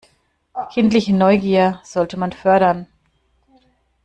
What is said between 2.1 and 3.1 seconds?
man fördern.